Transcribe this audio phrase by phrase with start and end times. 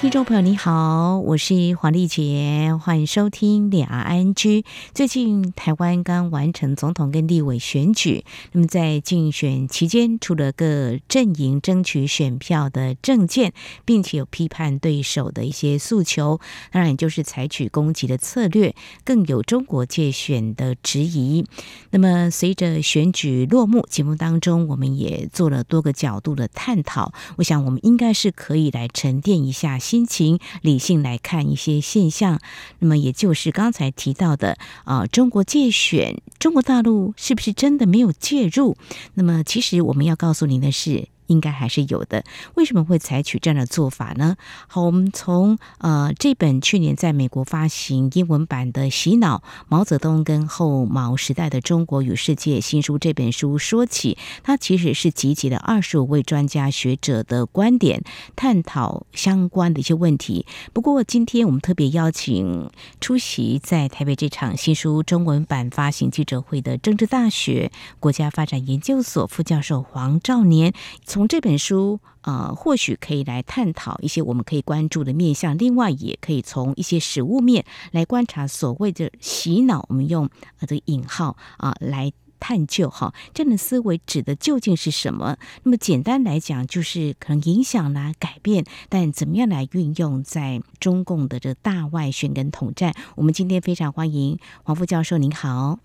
[0.00, 4.64] 听众朋友你好，我是黄丽杰，欢迎收听两岸 ING。
[4.94, 13.52] 最近台湾刚完成总统跟立委选举，那么在竞选期间，除了各阵营争取选票的政见，
[13.84, 16.38] 并且有批判对手的一些诉求，
[16.70, 21.44] 当然就是采取攻击的策略，更有中国界选的质疑。
[21.90, 29.76] 那么随着选举落幕，节目当中我们也做了多个角度的探讨，我想我们应该是可以来沉淀一下。
[29.88, 32.38] 心情理性来看一些现象，
[32.80, 38.76] 那么也就是刚才提到的啊，中国界选，中国大陆是不是真的没有介入？
[39.14, 41.08] 那么其实我们要告诉您的是。
[41.28, 42.24] 应该还是有的。
[42.56, 44.36] 为什么会采取这样的做法呢？
[44.66, 54.18] 好，我们从呃这本去年在美国发行英文版的《洗脑：毛泽东跟后毛时代的中国与世界》新书这本书说起。
[54.42, 58.02] 它其实是集结了二十五位专家学者的观点，
[58.34, 60.46] 探讨相关的一些问题。
[60.72, 70.72] 不过今天我们特别邀请出席在台北这场新书中文版发行记者会的政治大学国家发展研究所副教授黄兆年。
[71.04, 75.58] 从从这本书，呃，或许可以来探讨一些我们可以关注的面向。
[75.58, 80.30] 另外，也可以从一些实物面来观察所谓的洗脑，我们用
[80.60, 85.36] 呃这个引号啊来探究哈，这样的思维指的究竟是什么？
[85.64, 92.94] 那么简单来讲，就是可能影响啦、改变，但怎么样来运用在中共的这大外宣跟统战？
[93.16, 95.80] 我们今天非常欢迎黄副教授，您好。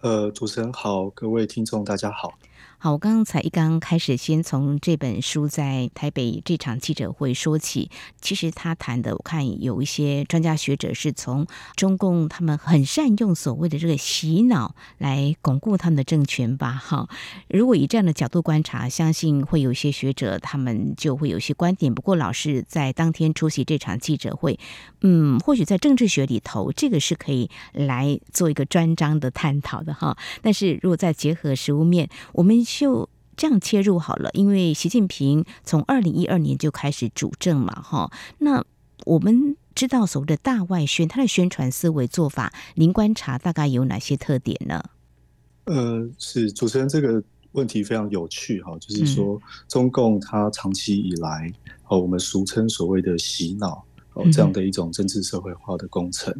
[0.00, 2.32] 呃，主持人好，各位听众大家好。
[2.82, 7.90] 好，我刚才一刚开始，先从这本书在台北这场记者会说起。
[8.22, 16.72] 其实他谈的，我看有一些专家学者是从中共他们很善用所谓的这个洗脑来巩固他们的政权吧。
[16.72, 17.06] 哈，
[17.50, 21.94] 如果以这样的角度观察，相信会有一些学者他们就会有一些观点。
[21.94, 24.58] 不过老师在当天出席这场记者会，
[25.02, 30.16] 嗯，或许在政治学里头，这个是可以来做一个专章的探讨的哈。
[30.40, 38.10] 但是如果再结合实物面，我们就这样切入好了，因为习近平从二零一二年就开始主政嘛，哈。
[38.38, 38.64] 那
[39.06, 44.82] 我们知道所谓的大外宣，他的宣传思维做法，您观察大概有哪些特点呢？
[45.64, 47.22] 呃，是主持人这个
[47.52, 51.50] 问题非常有趣哈，就是说中共它长期以来，
[51.88, 53.82] 哦，我们俗称所谓的洗脑
[54.20, 56.34] 哦这样的一种政治社会化的工程，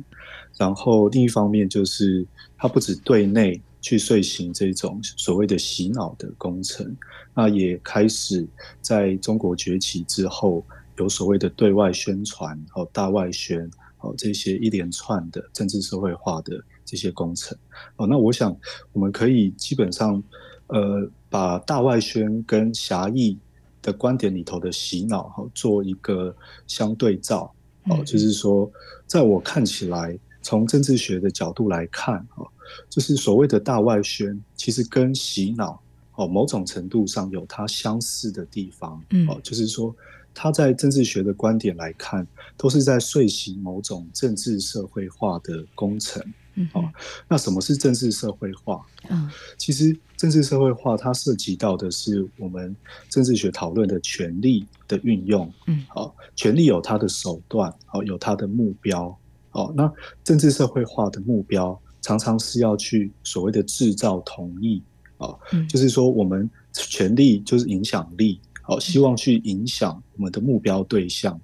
[0.56, 2.26] 然后另一方面就是
[2.56, 3.60] 它不止对内。
[3.82, 6.94] 去遂行这种所谓的洗脑的工程，
[7.34, 8.46] 那也开始
[8.82, 10.62] 在中国崛起之后，
[10.98, 13.70] 有所谓的对外宣传和大外宣
[14.00, 17.56] 哦，这些一连串的政治社会化的这些工程
[17.96, 18.06] 哦。
[18.06, 18.54] 那我想
[18.92, 20.22] 我们可以基本上
[20.66, 23.38] 呃，把大外宣跟狭义
[23.80, 26.36] 的观点里头的洗脑哈做一个
[26.66, 27.50] 相对照
[27.84, 28.70] 哦，就是说，
[29.06, 32.46] 在我看起来，从政治学的角度来看哦。
[32.88, 35.82] 就是所谓的大外宣，其实跟洗脑
[36.14, 39.02] 哦，某种程度上有它相似的地方。
[39.10, 39.92] 嗯，哦，就是说，
[40.32, 42.24] 它在政治学的观点来看，
[42.56, 46.22] 都是在遂行某种政治社会化的工程。
[46.54, 46.88] 嗯，哦，
[47.26, 48.86] 那什么是政治社会化？
[49.08, 52.76] 嗯，其实政治社会化它涉及到的是我们
[53.08, 55.50] 政治学讨论的权利的运用。
[55.66, 59.18] 嗯，好，权利有它的手段，哦，有它的目标。
[59.52, 59.90] 哦，那
[60.22, 61.80] 政治社会化的目标。
[62.02, 64.82] 常常是要去所谓的制造同意
[65.18, 65.34] 啊，
[65.68, 71.38] 就是说我们权力就是影响力，好，希望去影响我们的目标对象，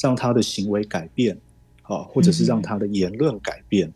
[0.00, 1.36] 让他的行为改变，
[1.82, 3.92] 啊，或者是让他的言论改变，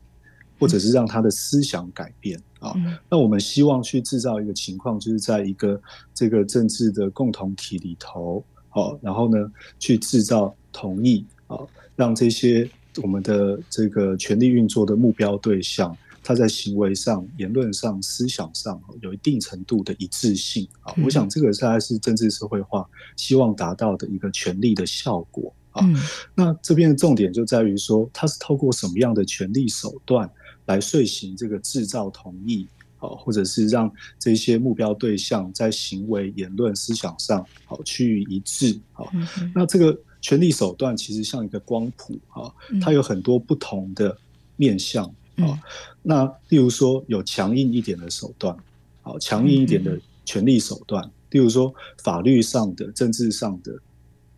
[0.59, 2.75] 或者是让他的思想改变啊。
[3.09, 5.81] 那我们希望去制造一个情况，就是在一个
[6.15, 11.59] 这个政治的共同体里头，好，然后呢，去制造同意啊，
[11.97, 12.68] 让这些
[13.03, 15.97] 我们的这个权力运作的目标对象。
[16.27, 25.86] 他在行为上、言论上、思想上有一定程度的一致性啊，我想这个大概是政治社会化希望达到的一个权力的效果啊。
[26.34, 30.27] 那这边的重点就在于说，他是透过什么样的权力手段
[30.66, 32.66] 来遂行这个制造同意
[32.97, 39.11] 好，或者是让这些目标对象在行为、言论、思想上好趋于一致好。
[39.55, 44.16] 那这个权力手段其实像一个光谱啊，它有很多不同的
[44.57, 45.05] 面向。
[45.37, 45.61] 啊，
[46.01, 48.57] 那例如说有强硬一点的手段，
[49.03, 51.75] 好，强硬一点的权力手段，例如说
[52.05, 53.77] 法律上的、政治上的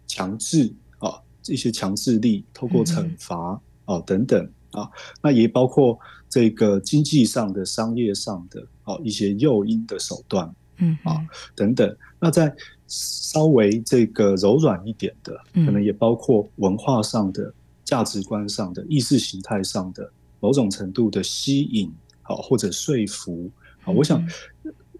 [0.06, 4.88] 强制啊，一些强制力，透过惩罚哦等等啊，
[5.22, 11.96] 那也包括这个经济上的、商业上的哦一些诱因的手段，嗯啊等等。
[12.20, 12.54] 那在
[12.86, 17.52] 稍微这个柔软一点的，可能也包括文化上的、
[17.84, 21.90] 价值观上的、意识形态上的某种程度的吸引，
[22.22, 23.50] 好或者说服。
[23.84, 24.22] 啊，我想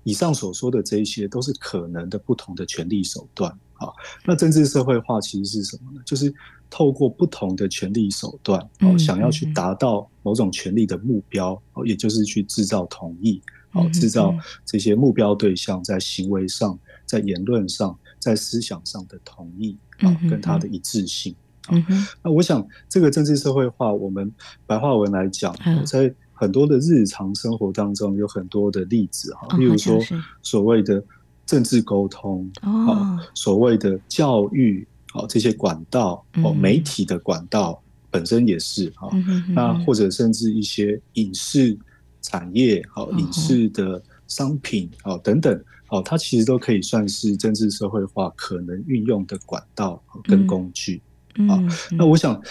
[0.05, 3.52] 以上所说的这一些都是可能的不同的权力手段。
[3.78, 3.94] 好，
[4.25, 6.00] 那政治社会化其实是什么呢？
[6.05, 6.32] 就是
[6.69, 13.40] 透过不同的权力手段，哦，想要去达到某种权力的目标，哦，也就是去制造同意，
[13.73, 14.34] 哦，制造
[14.64, 16.78] 这些目标对象在行为上。
[17.06, 21.32] 在言论上，在思想上的同意啊，跟他的一致性
[21.69, 21.76] 啊，
[22.20, 24.28] 那我想这个政治社会化，我们
[24.67, 25.55] 白话文来讲，
[25.87, 30.00] 在很多的日常生活当中有很多的例子哈，例如说
[30.43, 31.00] 所谓的
[31.46, 39.08] 政治沟通啊，所谓的教育啊，这些管道哦，媒体的管道本身也是哈，
[39.48, 41.78] 那或者甚至一些影视
[42.20, 45.64] 产业好，影视的商品啊等等。
[45.88, 51.00] 哦，它其实都可以算是政治社会化可能运用的管道跟工具
[51.49, 51.62] 啊。
[51.92, 52.42] 那我想，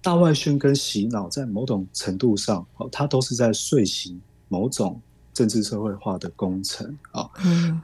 [0.00, 4.18] 大外宣跟洗脑在某种程度上，哦，它都是在遂行
[4.48, 4.98] 某种
[5.34, 7.28] 政治社会化的工程啊。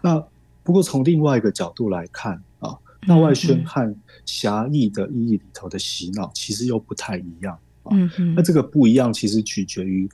[0.00, 0.24] 那
[0.68, 2.76] 不过从另外一个角度来看啊，
[3.06, 7.96] 那外宣和狭义的意义里头的洗脑其实又不太一样啊。
[8.36, 10.06] 那这个不一样，其实取决于。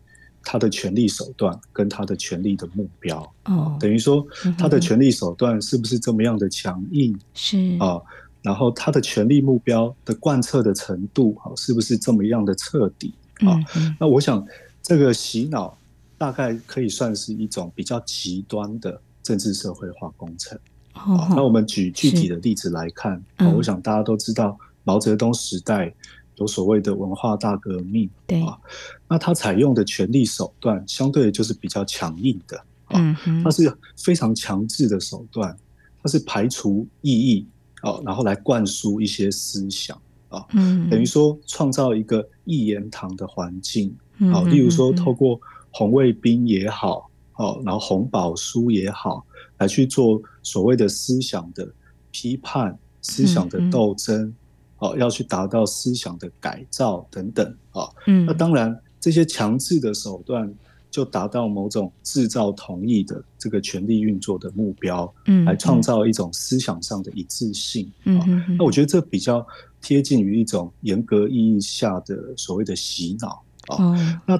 [0.47, 4.23] 他的权力手段跟他的权力的目标，哦，等于说
[4.59, 7.19] 他的权力手段是不是这么样的强硬？
[7.33, 7.99] 是啊，
[8.43, 13.15] 然后他的权力目标的贯彻的程度，是不是这么样的彻底？
[13.39, 13.57] 啊，
[13.99, 14.47] 那我想
[14.83, 15.75] 这个洗脑
[16.19, 20.57] 大概可以算是一种比较极端的政治社会化工程。
[20.95, 23.21] 哦，那我们举具体的例子来看，
[23.57, 25.93] 我想大家都知道毛泽东时代。
[26.39, 28.43] 有所谓的文化大革命，对。
[28.43, 28.59] 啊，
[29.07, 35.57] 那他采用的权力手段相对就是比较强硬的，啊，它是非常强制的手段，
[36.03, 37.47] 它是排除异议，
[37.83, 39.97] 哦，然后来灌输一些思想，
[40.29, 40.45] 啊，
[40.91, 43.97] 等于说创造一个一言堂的环境，
[44.33, 49.25] 啊，例如说透过红卫兵也好，哦，然后红宝书也好，
[49.59, 51.69] 来去做所谓的思想的
[52.11, 54.35] 批判、思想的斗争。
[54.79, 60.53] 哦，要去达到思想的改造等等啊，嗯，那当然这些强制的手段
[60.91, 69.47] 就达到某种制造同意的这个权力运作的目标，嗯，来创造一种思想上的一致性，嗯，那我觉得这比较
[69.81, 74.39] 贴近于一种严格意义下的所谓的洗脑啊，那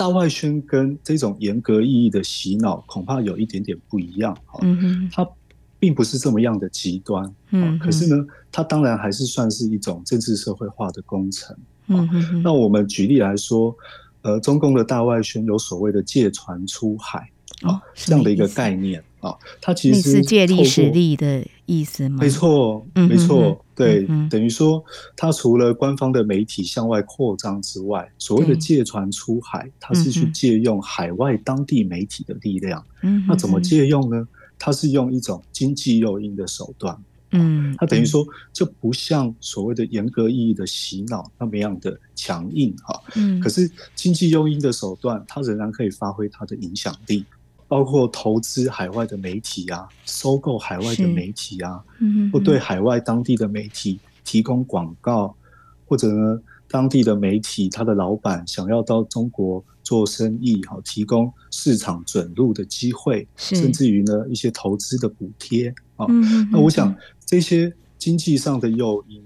[0.00, 5.28] 大外宣跟这种严格意义的洗脑恐怕有一点点不一样啊，嗯，它。
[5.82, 11.56] 并不是这么样的极端，嗯，可是呢，它当然还是算是一种政治社会化的工程，
[11.86, 13.74] 嗯，那我们举例来说，
[14.20, 17.30] 呃，中共的大外宣有所谓的借船出海
[17.62, 22.18] 啊，这样的一个概念啊，它其实是借力使力的意思吗？
[22.20, 24.84] 没错，没错，对，等于说，
[25.16, 34.26] 它除了官方的媒体向外扩张之外，所谓的借船出海，它是去借用海外当地媒体的力量，嗯，那怎么借用呢？
[34.58, 36.94] 它是用一种经济诱因的手段，
[37.30, 47.24] 嗯，它等于说就不像所谓的严格意义的洗脑那么样的强硬哈，嗯，可是经济诱因的手段，它仍然可以发挥它的影响力，
[47.70, 55.36] 包括投资海外的媒体啊，收购海外的媒体啊，嗯，或对海外当地的媒体提供广告，
[55.86, 59.64] 或者呢，当地的媒体他的老板想要到中国。
[59.82, 66.06] 做生意好，提供市场准入的机会，甚至于呢一些投资的补贴啊。
[66.52, 66.94] 那我想
[67.26, 69.20] 这些经济上的诱因，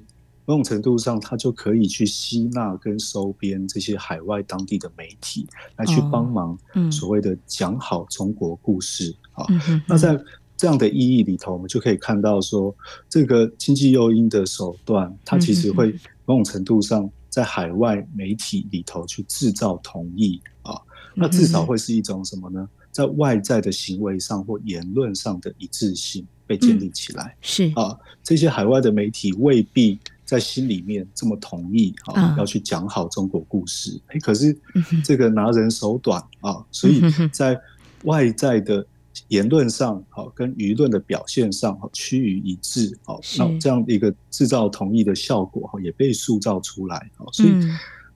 [0.45, 5.47] 某种程度上它就可以去吸纳跟收编这些海外当地的媒体，
[5.77, 6.59] 来去帮忙
[6.91, 9.47] 所谓的讲好中国故事啊。
[9.87, 10.19] 那在
[10.57, 12.75] 这样的意义里头，我们就可以看到说，
[13.09, 15.93] 这个经济诱因的手段，它其实会
[16.25, 17.11] 某种程度上。
[17.35, 20.81] 在海外媒体里头去制造同意啊，
[21.17, 22.69] 那至少会是一种什么呢？
[22.93, 27.37] 在外在的行为上或言论上的一致性被建立起来。
[27.41, 34.00] 是啊，这些海外的媒体未必在心里面这么同意啊，要去讲好中国故事。
[34.09, 34.57] 哎，可是
[35.04, 37.02] 这个拿人手短啊，所以
[37.33, 37.61] 在
[38.04, 38.87] 外在的。
[39.28, 47.11] 言论上好，跟舆论的表现上好，趋于一致好，那这样一个制造同意的效果哈，也被塑造出来。
[47.33, 47.50] 所以，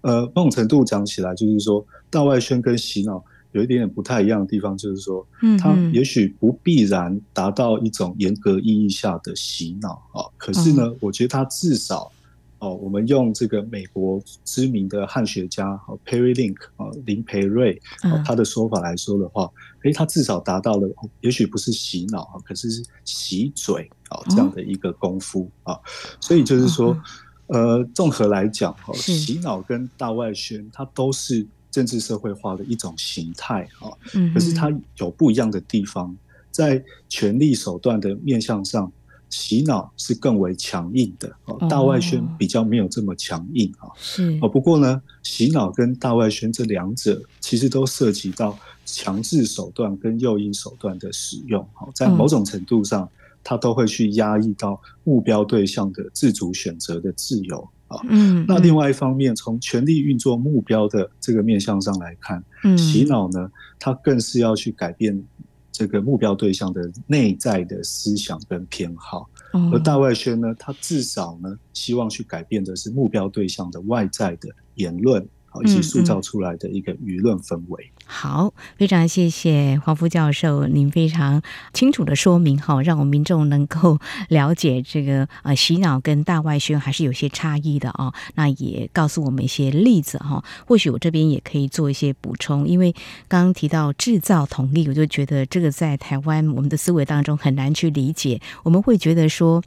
[0.01, 5.27] 呃，某种程度讲起来，就是说，大外宣跟洗脑有一点点不太一样的地方，就是说，
[5.59, 12.11] 它也许不必然达到一种严格意义下的洗脑啊，可是呢，我觉得它至少
[12.59, 19.49] 哦，我们用这个美国知名的汉学家哦，Perry Link 啊，林培瑞哦，他的说法来说的话，
[19.85, 20.89] 诶，他至少达到了，
[21.21, 25.79] 也许不是洗脑啊，可是是洗嘴啊这样的一个功夫啊，
[26.21, 27.01] 所以就是说，
[27.47, 31.47] 呃，综合来讲哈，洗脑跟大外宣，它都是
[31.79, 33.87] 政治社会化的一种形态啊，
[34.35, 36.17] 可是它有不一样的地方，
[36.51, 38.91] 在权力手段的面向上。
[39.31, 43.85] 洗脑是更为强硬的哦，大外宣比较没有这么强硬啊。
[43.95, 51.63] 是哦，不过呢，洗脑跟大外宣这两者其实都涉及到强制手段跟诱因手段的使用。
[51.75, 53.07] 好，在某种程度上，
[53.45, 58.01] 它都会去压抑到目标对象的自主选择的自由啊。
[58.09, 65.23] 嗯，那另外一方面，从权力运作目标的这个面向上来看，嗯洗脑呢，它更是要去改变。
[65.71, 69.31] 这个目标对象的内在的思想跟偏好，
[69.73, 75.25] 而大外宣呢，它至少呢，希望去改变的是目标对象的外在的言论。
[75.51, 77.91] 好以及塑造出来的一个舆论氛围。
[78.11, 81.43] 好，非常谢谢黄副教授，您非常
[81.75, 83.99] 清楚的说明哈，让我们民众能够
[84.29, 88.15] 了解这个呃洗脑跟大外宣还是有些差异的啊。
[88.35, 92.93] 那也告诉我们一些例子哈，或许我这边也可以做一些补充，因为
[93.29, 99.63] 刚刚提到制造同意，我就觉得这个在台湾我们的思维当中很难去理解，我们会觉得说。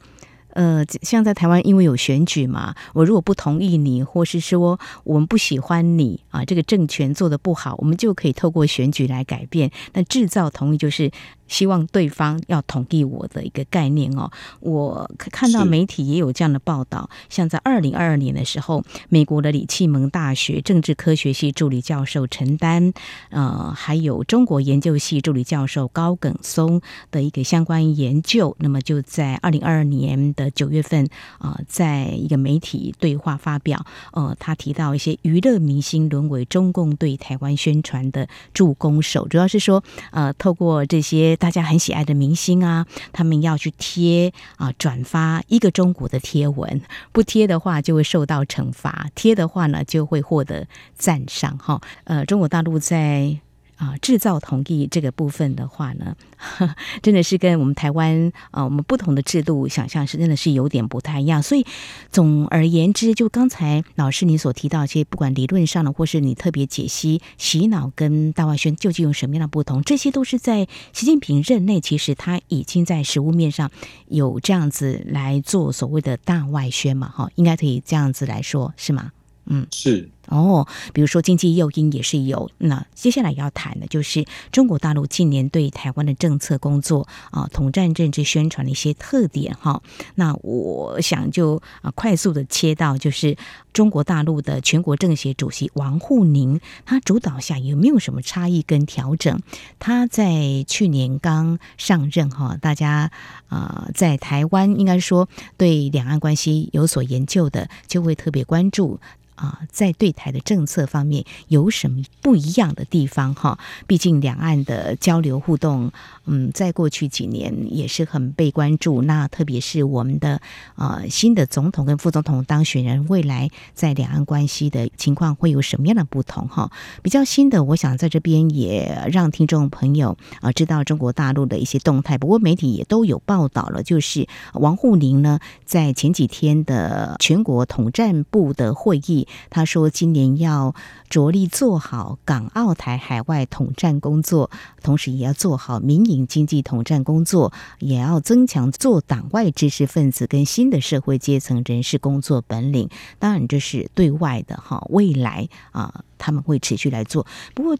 [0.52, 9.70] 呃，像在台湾，因为有选举嘛，我如果不同意你，或是说我们不喜欢你啊，这个政权做的不好，我们就可以透过选举来改变。
[9.92, 11.10] 那制造同意就是。
[11.48, 14.30] 希望对方要同意我的一个概念哦，
[14.60, 22.94] 我看到媒体也有这样的报道，像在二零二二年的时候，美国的李启蒙大学政治科学系助理教授陈丹，
[23.28, 26.80] 呃，还有中国研究系助理教授高耿松
[27.10, 31.04] 的一个相关研究，那么就在二零二二年的九月份
[31.38, 41.36] 啊，呃，在一个媒体对话发表，呃，他提到一些娱乐明星沦为中共对台湾宣传的助攻手，主要是说，呃，透过这些。
[41.36, 46.80] 大家很喜爱的明星啊，他们要去贴啊转发一个中国的贴文，
[47.12, 51.80] 不贴的话就会受到惩罚，贴的话呢就会获得赞赏哈。
[52.04, 53.40] 呃，中国大陆在。
[53.82, 56.14] 啊，制造同意这个部分的话呢，
[57.02, 61.42] 真的是跟我们台湾啊，我们不同的制度想象是真的是有点不太一样。
[61.42, 61.66] 所以
[62.12, 73.68] 总而言之，就刚才老师你所提到其实，不管理论上的，或是你特别解析洗脑跟大外宣究竟有什么样的不同，这些都是在习近平任内，其实他已经在实务面上
[74.06, 79.10] 有这样子来做所谓的大外宣嘛，哈，应该可以这样子来说，是吗？
[79.46, 80.11] 嗯，是。
[80.28, 82.50] 哦，比如说经济诱因也是有。
[82.58, 89.82] 那接下来要谈的就是中国大陆近年对台湾的政策工作啊，统战政治宣传的一些特点哈。
[90.14, 93.36] 那我想就啊快速的切到就是
[93.72, 99.40] 中国大陆的全国政协主席王沪宁，他主导下有没有什么差异跟调整？
[99.78, 103.10] 他在去年刚上任哈，大家
[103.48, 109.00] 啊在台湾应该说对两岸关系有所研究的，就会特别关注。
[109.34, 113.34] 啊，在对台的政策方面有什么不一样的地方？
[113.34, 115.90] 哈，毕竟两岸的交流互动，
[116.26, 119.02] 嗯，在过去几年也是很被关注。
[119.02, 120.40] 那特别是我们的
[120.76, 126.46] 呃新的总统跟副总统当选人，未来在两岸关系的情况会有什么样的不同？
[126.48, 126.70] 哈，
[127.02, 132.18] 比较新的，我想在这边也让听众朋友啊知道中国大陆的一些动态。
[132.18, 139.21] 不过媒体也都有报道了，就是王沪宁呢，在前几天的全国统战部的会议。
[139.50, 140.74] 他说，今年要
[141.08, 144.50] 着力做好港澳台海外统战工作，
[144.82, 152.88] 同时也要做好民营经济统战工作，也要增强做党外知识分子跟新的社会阶层人士工作本领。
[153.18, 157.26] 当然，这是对外的哈，未来啊，他们会持续来做。
[157.54, 157.76] 不过，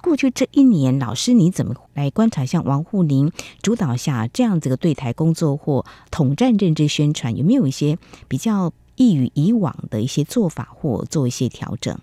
[0.00, 2.44] 过去这一年，老师你怎么来观察？
[2.44, 3.30] 像王沪宁
[3.62, 8.72] 主导下这样子的对台工作或统战政治宣传，有没有一些比较？
[9.02, 11.98] 异于以往的一些做法或做一些调整，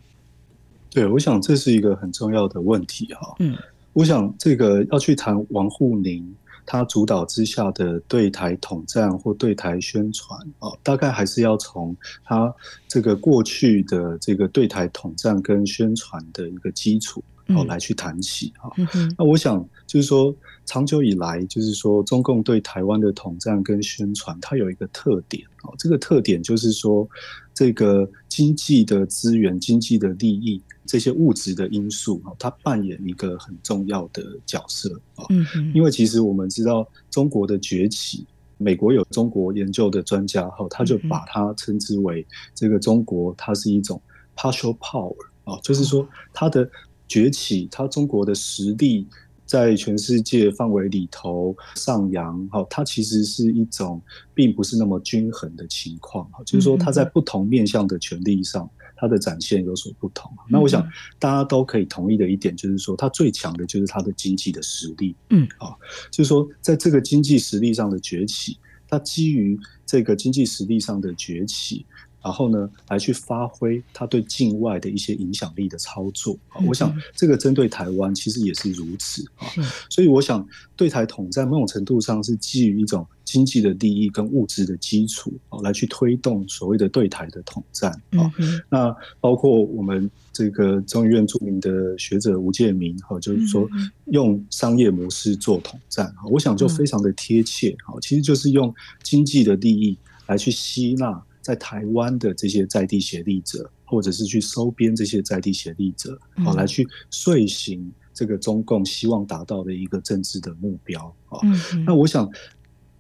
[0.90, 3.36] 对，我想这是一个很重要的问题哈。
[3.40, 3.56] 嗯，
[3.94, 12.54] 我想这个要去谈王沪宁他主导之下的对台统战或对台宣传啊，大概还是要从他
[12.88, 17.24] 这个过去的这个对台统战跟宣传的一个基础
[17.56, 18.72] 哦来去谈起哈。
[19.18, 20.36] 那我想就是说。
[20.66, 25.74] 长久以来，就是说，中共对台湾的统战跟宣传，它有一个特点哦。
[25.80, 27.10] 这个特点就是说，
[27.56, 35.26] 这个经济的资源、经济的利益，这些物质的因素，它扮演一个很重要的角色啊。
[35.30, 38.28] 嗯，因为其实我们知道，中国的崛起
[38.60, 44.00] 美国有中国研究的专家哈，他就把它称之为这个中国，它是一种
[44.36, 45.16] partial power
[45.46, 46.70] 啊，就是说它的
[47.10, 49.06] 崛起，它中国的实力
[49.46, 54.02] 在全世界范围里头上扬哈，它其实是一种
[54.34, 58.70] 并不是那么均衡的情况哈，就是说它在不同面向的权利上。
[59.02, 60.30] 它的展现有所不同。
[60.50, 60.86] 那我想
[61.18, 65.16] 大家都可以同意的一点就是说，它最强的就是它的经济的实力。
[65.30, 65.72] 嗯，啊，
[66.12, 68.58] 就是说在这个经济实力上的崛起，
[68.90, 71.86] 它基于这个经济实力上的崛起。
[72.22, 79.48] 然后呢，来去发挥它对境外的一些影响力的操作啊，我想这个针对台湾其实也是如此啊。
[79.90, 80.46] 所以我想
[80.76, 88.30] 对台统战某种程度上是基于一种经济的利益跟物质的基础啊，来去推动所谓的对台的统战啊。
[88.70, 93.66] 那包括我们这个中研院著名的学者吴建民哈，就是说
[94.08, 97.96] 用商业模式做统战，我想就非常的贴切啊。
[98.02, 98.74] 其实就是用
[99.04, 99.98] 经济的利益
[100.28, 101.24] 来去吸纳。
[101.50, 106.16] 在台湾的这些在地协力者，或者是去收编这些在地协力者，
[106.46, 111.40] 好、嗯、来去遂行这个中共希望达到的一个政治的目标啊。
[111.88, 112.30] 那我想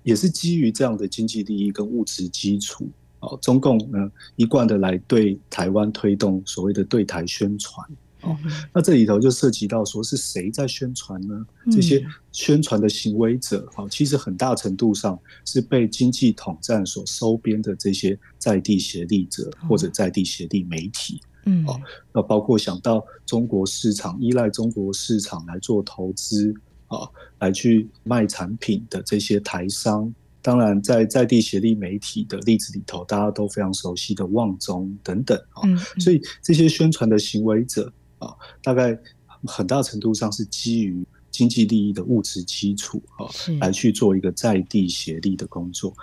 [0.02, 2.90] 也是基于这样的经济利益跟物质基础
[3.20, 7.88] 啊，中共呢一贯的来对台湾推动所谓的对台宣传。
[8.22, 8.38] 哦，
[8.74, 11.46] 那这里头就涉及到说是谁在宣传呢？
[11.72, 21.22] 这些宣传的行为者，哈，其实很大程度上是被经济统战所收编的这些在地协力者或者在地协力媒体。
[21.46, 21.80] 嗯，哦，
[22.14, 26.54] 那包括想到中国市场，依赖中国市场来做投资
[26.88, 27.08] 啊，
[27.40, 30.14] 来去卖产品的这些台商。
[30.42, 35.64] 当然，在在地协力媒体的例子里头，大家都非常熟悉的旺中等等啊，
[36.00, 37.92] 所以这些宣传的行为者。
[38.20, 38.98] 啊，大概
[39.46, 43.26] 很大程度上是基于经济利益的物质基础啊，
[43.60, 45.94] 来去做一个在地协力的工作。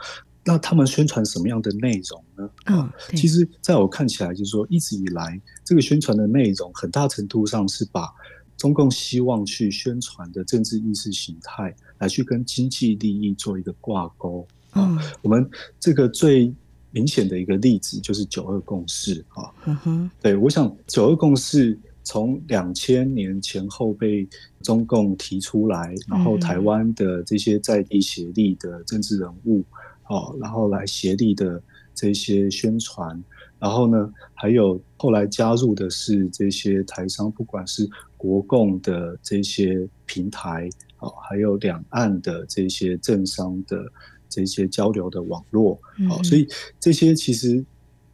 [0.48, 2.50] 那他们宣传什么样的内容呢？
[2.64, 8.08] 啊，其实在我看起来，就是说一直以来这个宣传的内容，很大程度上是把
[8.56, 14.46] 中共希望去宣传的政治意识形态，来去跟经济利益做一个挂钩。
[14.70, 15.50] 啊，我们
[15.80, 16.54] 这个最
[16.92, 19.50] 明显的一个例子就是九二共识啊。
[19.64, 21.76] 嗯哼，对，我想九二共识。
[22.06, 24.26] 从两千年前后被
[24.62, 29.64] 中共提出来，然后台湾的这些在地协力的政治人物，
[30.06, 31.60] 哦，然后来协力的
[31.92, 33.20] 这些宣传，
[33.58, 43.84] 然后呢，还有后来加入的是这些台商，不管是国共的这些平台，哦，还有两岸的这些政商的
[44.28, 45.76] 这些交流的网络，
[46.08, 46.46] 哦，所以
[46.78, 47.64] 这些其实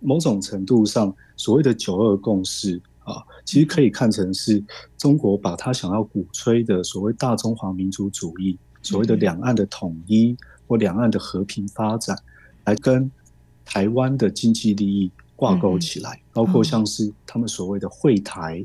[0.01, 2.81] 某种程度上所谓的九二共识。
[3.05, 4.63] 啊，其实可以看成是
[4.97, 10.37] 中国把他想要鼓吹的所谓大中华民族主义，所谓的两岸的统一
[10.67, 12.17] 或两岸的和平发展，
[12.65, 13.11] 来跟
[13.65, 18.65] 台湾的经济利益挂钩起来，包括像是他们所谓的会台，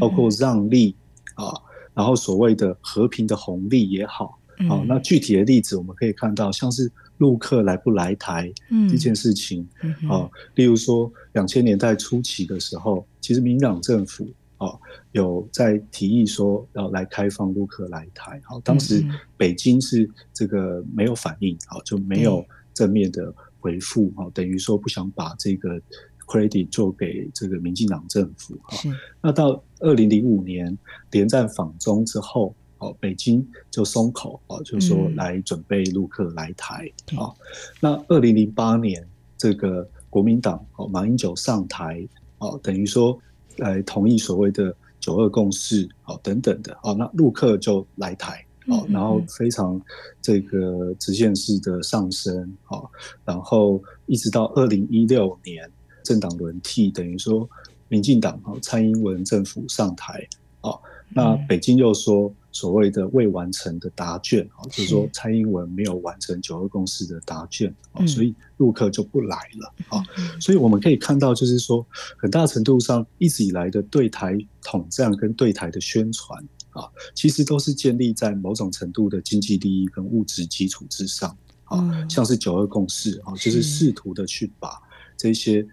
[0.00, 0.94] 包括让利
[1.34, 1.54] 啊，
[1.94, 6.90] 然后所谓的和平的红利也好，啊，那具体的例子我们可以看到，像是。
[7.18, 8.52] 陆客来不来台
[8.90, 9.66] 这件事情，
[10.08, 14.68] 啊，例如说两千年代初期的时候，其实民进党政府啊
[15.12, 19.04] 有在提议说要来开放陆客来台，好，当时
[19.36, 25.80] 北京是这个没有反应，好，就没有正面的回复，啊，等于说不想把这个
[26.26, 28.76] credit 做给这个民进党政府，哈，
[29.22, 30.76] 那到二零零五年
[31.10, 32.54] 连战访中之后。
[32.78, 37.32] 哦，北京就松口哦，就是说来准备陆客来台啊。
[37.80, 39.02] 那二零零八年，
[39.38, 43.18] 这个国民党哦，马英九上台哦，等于说
[43.56, 49.80] 来同意所谓的九二共识哦等等的哦，那陆客就来台哦，然后非常
[50.20, 52.86] 这个直线式的上升哦，
[53.24, 55.66] 然后一直到二零一六年
[56.02, 57.48] 政党轮替，等于说
[57.88, 60.28] 民进党哦，蔡英文政府上台
[60.60, 62.30] 哦，那北京又说。
[62.56, 70.02] 所谓的未完成的答卷啊，就是说蔡英文没有完成九二共识的答卷啊，所以陆客就不来了啊。
[70.40, 82.08] 所以我们可以看到，就是说很大程度上一直以来的对台统战跟对台的宣传啊，其实都是建立在某种程度的经济利益跟物质基础之上啊。
[82.08, 84.80] 像是九二共识啊，就是试图的去把
[85.14, 85.66] 这些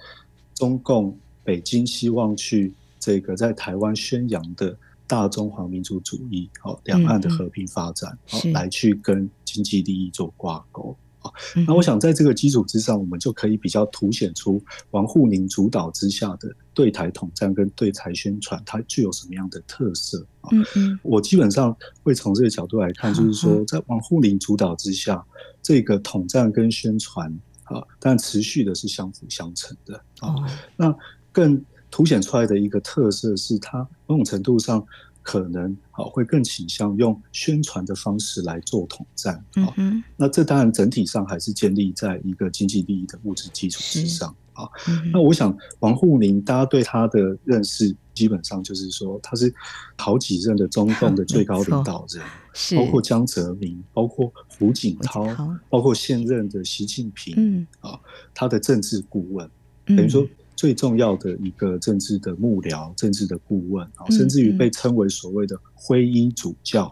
[0.53, 4.77] 中共北京希望去这个在台湾宣扬的。
[5.13, 11.29] 大中华民族主义，好，两岸的和平发展，好，来去跟经济利益做挂钩，啊。
[11.67, 20.49] 那我想在这个基础之上，我们就可以比较凸显出王沪宁主导之下的对台统战跟对台宣传，它具有什么样的特色啊？
[21.03, 25.23] 我基本上会从这个角度来看，就是说在王沪宁主导之下，
[25.61, 27.31] 这个统战跟宣传
[27.65, 30.33] 啊，但持续的是相辅相成的啊。
[30.75, 30.91] 那
[31.31, 34.83] 更凸显出来的一个特色是，它某种程度上。
[35.25, 39.73] 可能好会更倾向用宣传的方式来做统战，好，
[40.17, 44.67] 那这当然整体上还是建立在一个经济利益的物质基础之上啊。
[45.13, 49.49] 那我想王沪宁，大家对他的认识基本上就是说，他是
[49.97, 52.21] 好几任的中共的 最高领导人，
[52.77, 55.25] 包括江泽民，包括胡锦涛，
[55.69, 57.97] 包括现任的习近平，啊，
[58.33, 59.49] 他的政治顾问，
[59.85, 60.27] 等于说。
[60.63, 66.85] 最重要的一个政治的幕僚、政治的顾问啊，甚至于被称为所谓的灰衣主教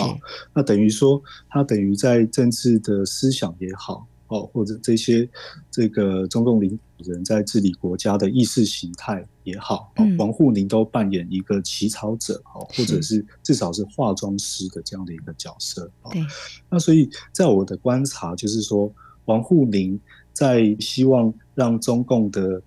[0.00, 0.18] 啊。
[0.52, 5.28] 那等于说，他等于在政治的思想也好，哦，或者这些
[5.70, 6.82] 这个中共领导
[7.12, 15.88] 人在治理国家的意识形态也好，王沪宁都扮演一个起草者哦，或者是至少是化妆师的这样的一个角色。
[16.10, 16.20] 对。
[16.68, 18.92] 那所以在我的观察，就是说，
[19.26, 19.96] 王沪宁
[20.32, 22.60] 在希望让中共的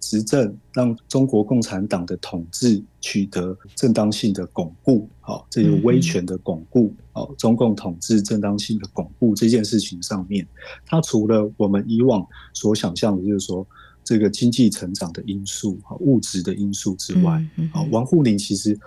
[0.00, 10.46] 执政让中国共产党的统治取得正当性的巩固，好，这个威权的巩固，好，中共统治正当性的巩固这件事情上面，
[10.86, 13.66] 它除了我们以往所想象的，就是说
[14.02, 18.78] 这个经济成长的因素，物质的因素之外，好，王沪宁其实。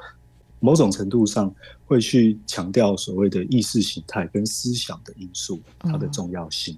[0.61, 1.53] 某种程度上
[1.85, 6.77] 会去强调所谓的意识形态跟思想的因素，它的重要性。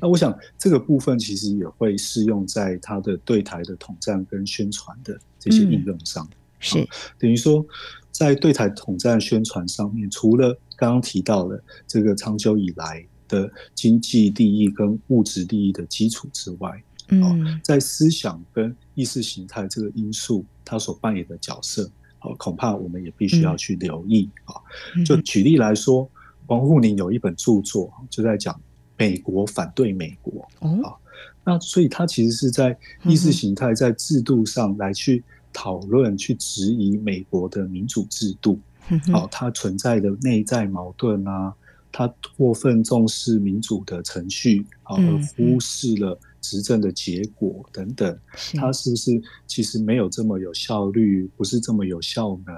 [0.00, 6.28] 那我想这个部分其实也会适用在它的对台的统战跟宣传的这些应用上。
[6.58, 6.86] 是
[7.18, 7.64] 等于说，
[8.10, 21.88] 在对台统战宣传上面，除了刚刚提到的这个长久以来的经济利益跟物质利益的基础之外，嗯，在思想跟意识形态这个因素，它所扮演的角色。
[22.38, 24.54] 恐怕我们也必须要去留意啊。
[25.04, 26.08] 就举例来说，
[26.46, 28.58] 王沪宁有一本著作，就在讲
[28.96, 30.94] 美国反对美国啊。
[31.44, 38.58] 那所以他其实是在意识形态、在制度上来去讨论、去质疑美国的民主制度。
[39.12, 41.54] 好，它存在的内在矛盾啊，
[41.90, 44.96] 他过分重视民主的程序，而
[45.36, 46.18] 忽视了。
[46.44, 48.18] 执政的结果等等，
[48.54, 52.54] 它是不是其实没有这么有效率，不是这么有效能？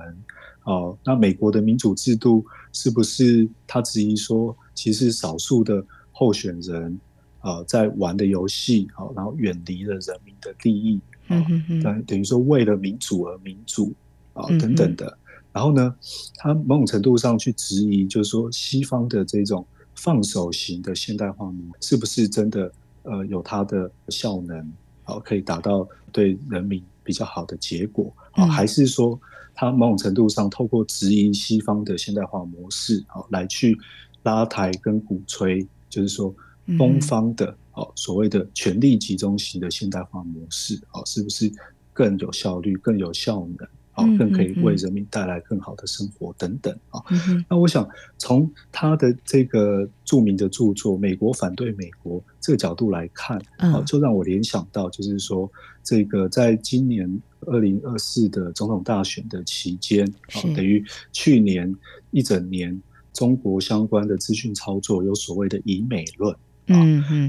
[0.65, 6.99] 哦，那美国的民主制度是不是他质疑说，其实少数的候选人
[7.39, 11.39] 啊在玩的游戏，好，然后远离了人民的利益，啊，
[11.81, 13.95] 等等于说为了民主而民主
[14.33, 15.17] 啊等等的。
[15.53, 15.95] 然后呢，
[16.35, 22.73] 他某种程度上去质疑，就是说西方的这种放手型的现代化模式是不是真的？
[23.07, 24.73] 呃，有它的效能，
[25.05, 28.45] 好，可以达到对人民比较好的结果啊？
[28.47, 29.19] 还是说，
[29.55, 33.79] 它某种程度上透过质疑西方的现代化模式，好，来去
[34.25, 36.35] 拉抬跟鼓吹，就是说
[36.77, 41.51] 东方的，好，所谓的权力集中型的现代化模式，好，是不是
[41.93, 43.69] 更有效率、更有效能？
[43.97, 47.03] 好，更可以为人民带来更好的生活等等啊。
[47.49, 55.51] 那我想从他的这个著名的著作《美国反对美国》这个角度来看，啊，就让我联想到，就是说，
[55.83, 57.11] 这个在今年
[57.47, 61.75] 二零二四的总统大选的期间，啊，等于去年
[62.11, 62.79] 一整年
[63.15, 66.35] 中国相关的资讯操作有所谓的以美论
[66.67, 66.77] 啊。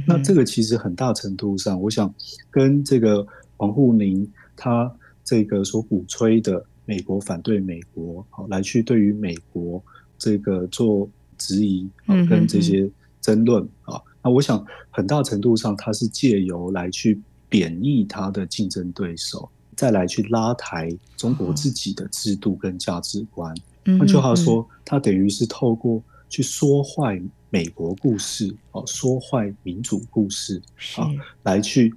[0.06, 2.14] 那这个其实很大程度上，我想
[2.52, 3.26] 跟这个
[3.56, 4.94] 王沪宁他。
[5.28, 9.84] 这个所鼓吹的美国反对美国，好来去对于美国
[10.18, 23.54] 这个做质疑啊，跟这些争论啊，那我想很大程度上，它是借由来去贬抑他的竞争对手，再来去拉抬中国自己的制度跟价值观。
[24.00, 30.62] 换句话说，它等于是透过去说坏美国故事，哦，说坏民主故事
[30.96, 31.12] 啊，
[31.44, 31.94] 来去。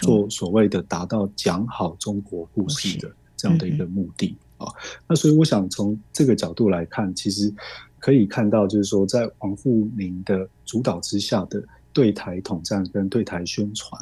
[0.00, 4.66] 做所谓的达到讲好中国故事的这样的一个目的啊，
[5.06, 7.52] 那所以我想从这个角度来看，其实
[7.98, 14.00] 可以看到，就是说在王沪宁的主导之下的对台统战跟对台宣传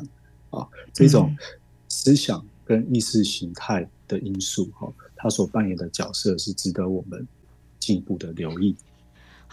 [0.50, 1.36] 啊，这种
[1.88, 7.26] 思想跟意识形态的因素哈，他所扮演的角色是值得我们
[7.78, 8.74] 进一步的留意。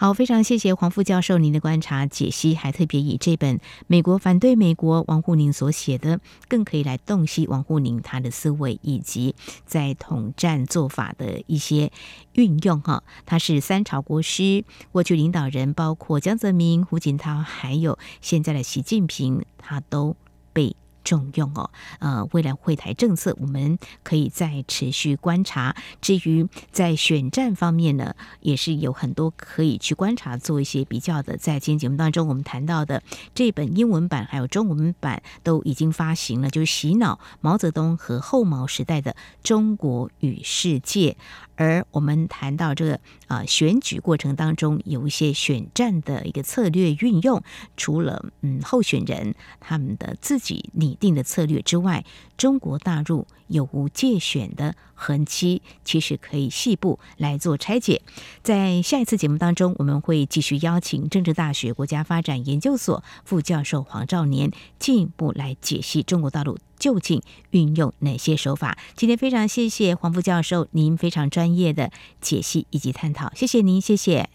[0.00, 3.58] 好，非常谢谢黄副教授您的观察解析，还特别以这本
[3.88, 9.34] 《美国反对美国》王沪宁所写的，更可以来洞悉王沪宁他的思维以及
[9.66, 11.90] 在统战做法的一些
[12.34, 12.80] 运用。
[12.80, 20.14] 哈，他是三朝国师，过去领导人包括江泽民、胡锦涛，还有现在的习近平，他都
[20.52, 20.76] 被。
[21.04, 25.76] 重用哦，呃，未来会台政策我们可以再持续观察。
[26.00, 31.36] 至于在选战方面呢，也是有很多可以去观察，做一些比较的。
[31.36, 33.02] 在今天节目当中，我们谈到的
[33.34, 41.16] 这本英文版还有中文版都已经发行了，就是洗脑毛泽东和后毛时代的中国与世界。
[41.58, 47.42] 而我们谈到这个啊、选举过程当中有一些选战的一个策略运用，
[47.76, 52.04] 除了嗯候选人他们的自己拟定的策略之外，
[52.38, 58.00] 中国大陆有无界选的痕迹，其实可以细部来做拆解。
[58.42, 66.56] 在下一次节目当中，我们会继续邀请政治大学国家发展研究所副教授黄兆年进一步来解析中国大陆。
[66.78, 67.20] 究竟
[67.50, 68.78] 运用哪些手法？
[68.94, 74.30] 今天非常谢谢黄副教授，您非常专业的解析以及探讨，谢谢您，谢谢，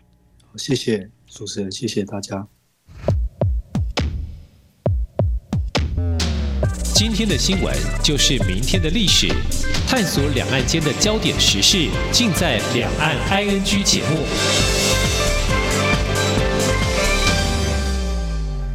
[0.58, 2.50] 谢谢主持人，谢谢大家。
[6.95, 9.27] 今天的新闻就是明天的历史，
[9.88, 14.19] 探索两岸间的焦点时事，尽在《两岸 ING》节目。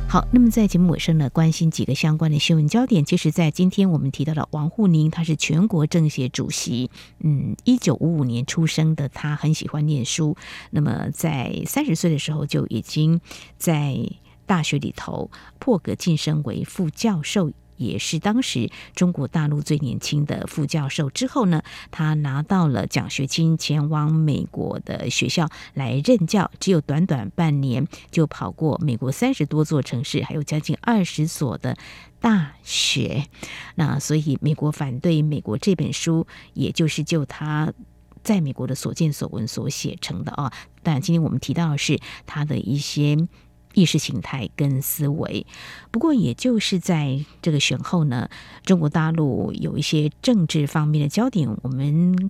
[0.09, 10.37] 好，那么在节目尾声呢，关心几个相关的新闻焦点，就是在今天我们提到了王沪宁，他是全国政协主席，嗯，一九五五年出生的，他很喜欢念书，
[10.70, 13.20] 那么在三十岁的时候就已经
[13.59, 13.96] 在
[14.44, 17.52] 大学里头破格晋升为副教授。
[17.79, 21.09] 也是当时中国大陆最年轻的副教授。
[21.09, 26.51] 之后呢，他拿到了奖学金，前往美国的学校来任教。
[26.61, 31.77] 只有短短半年，就跑过美国三十多座城市，还有将近二十所的
[32.21, 33.25] 大学。
[33.77, 37.73] 那所以，《美国反对美国》这本书，也就是就他
[38.23, 40.53] 在美国的所见所闻所写成的啊。
[40.83, 43.17] 但今天我们提到的是他的一些。
[43.79, 45.47] 意识形态跟思维，
[45.93, 48.29] 不过也就是在这个选后呢，
[48.64, 52.29] 中国大陆有一些政治方面的焦点，我们。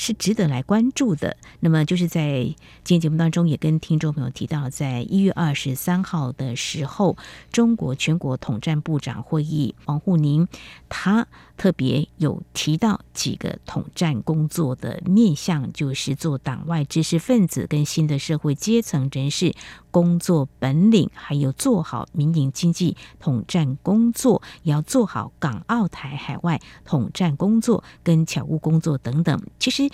[0.00, 1.36] 是值得来关注的。
[1.58, 2.44] 那么，就是在
[2.84, 7.16] 今天节目当中，也跟听众朋友提到，在一月二十三号的时候，
[7.50, 10.46] 中国全国统战部长会议，王沪宁
[10.88, 11.26] 他
[11.58, 19.54] 特别有提到几个统战工作的面向，就是做党外知识分子跟新的社会阶层人士
[19.90, 29.42] 工作本领，还有做好民营经济统战工作，也要做好港澳台海外统战工作跟侨务工作等等。
[29.58, 29.90] 其实。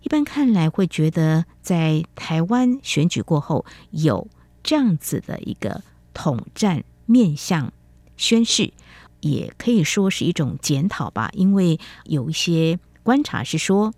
[0.00, 4.28] 一般看来会觉得，在台湾选举过后有
[4.62, 5.82] 这样子的一个
[6.14, 7.72] 统战面向
[8.16, 8.72] 宣示，
[9.20, 11.30] 也可以说是一种检讨吧。
[11.32, 13.92] 因为有一些观察是说，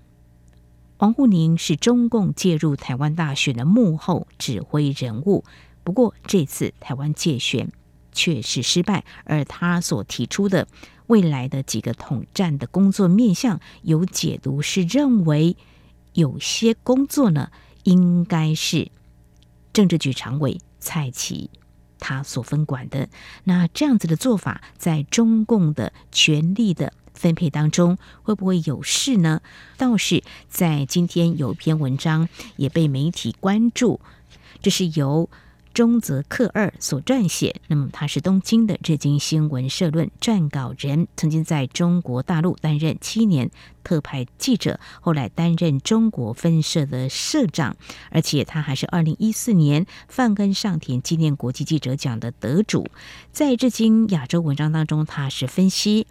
[0.98, 5.44] 王沪宁是中共介入台湾大选的幕后指挥人物。
[5.82, 7.72] 不过这次台湾借选
[8.12, 10.68] 却是失败，而他所提出的。
[11.06, 15.56] 未来的几个统战的工作面向，有解读是认为
[16.12, 17.50] 有些工作呢，
[17.82, 18.92] 应该是
[19.72, 21.50] 政治局常委蔡奇
[22.00, 23.08] 他所分管的。
[23.44, 29.42] 那这样子的做法，在中共的权力的分配当中，会不会有事呢？
[29.76, 34.00] 倒是在今天有一篇文章也被媒体关注，
[34.60, 35.30] 这是由。
[35.72, 43.50] 中泽克二所撰写，那么他是东京的日经新闻社论撰稿人，曾经在中国大陆担任七年
[43.84, 47.76] 特派记者，后来担任中国分社的社长，
[48.10, 52.86] 而且他还是二零一四年范根上田纪念国际记者奖的得主。
[53.30, 56.06] 在日经亚洲文章当中，他是分析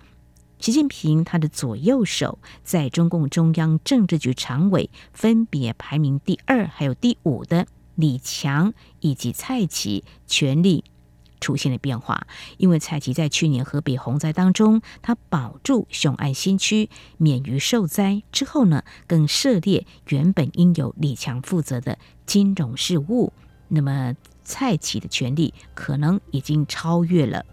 [0.60, 7.67] 习近平他的左右手在中共中央政治局常委分别排名第二还有第五的。
[8.00, 10.86] 李强以及蔡奇权力
[11.42, 23.34] 出现了变化，因为蔡奇在去年河北洪灾当中，他保住雄安新区免于受灾之后呢，更涉猎原本应由李强负责的金融事务。
[23.68, 27.46] 那么蔡奇的权力可能已经超越了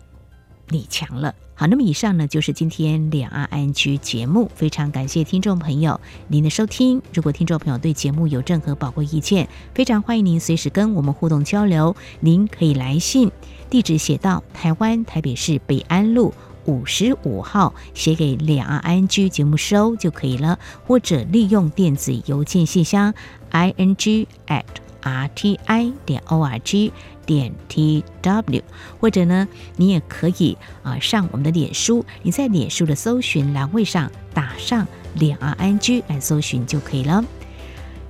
[0.68, 1.34] 李强了。
[1.58, 7.00] 好，那么以上呢，就是今天两岸 ING 节目，非常感谢听众朋友您的收听。
[7.14, 11.96] 如果听众朋友对节目有任何宝贵意见，非常欢迎您随时跟我们互动交流。
[12.20, 13.32] 您可以来信，
[13.70, 16.34] 地址写到台湾台北市北安路
[16.66, 23.14] 五十五号，写给两岸 ING 节目收就可以了，或者利用电子邮件信箱
[23.52, 24.64] ing at。
[25.08, 26.92] r t i 点 o r g
[27.26, 28.62] 点 t w，
[28.98, 37.22] 或者呢，你也可以啊上我们的脸书，你在脸书的搜寻栏位上打上脸 r i n g 来搜寻就可以了。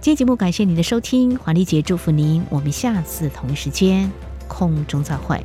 [0.01, 4.09] 今天节目感谢您的收听，华丽姐祝福您，我们下次同一时间
[4.47, 5.45] 空中再会。